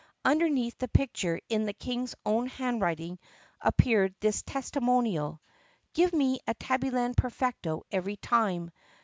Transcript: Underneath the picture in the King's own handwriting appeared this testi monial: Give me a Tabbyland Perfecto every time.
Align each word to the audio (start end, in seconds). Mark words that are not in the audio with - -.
Underneath 0.25 0.79
the 0.79 0.87
picture 0.87 1.39
in 1.47 1.67
the 1.67 1.73
King's 1.73 2.15
own 2.25 2.47
handwriting 2.47 3.19
appeared 3.61 4.15
this 4.19 4.41
testi 4.41 4.81
monial: 4.81 5.37
Give 5.93 6.11
me 6.11 6.39
a 6.47 6.55
Tabbyland 6.55 7.17
Perfecto 7.17 7.83
every 7.91 8.17
time. 8.17 8.71